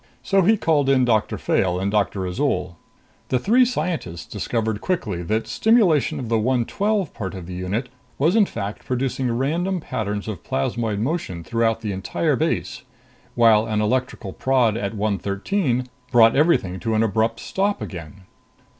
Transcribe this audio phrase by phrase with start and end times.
[0.23, 2.75] So he called in Doctor Fayle and Doctor Azol."
[3.29, 8.35] The three scientists discovered quickly that stimulation of the 112 part of the unit was
[8.35, 12.81] in fact producing random patterns of plasmoid motion throughout the entire base,
[13.35, 18.21] while an electrical prod at 113 brought everything to an abrupt stop again.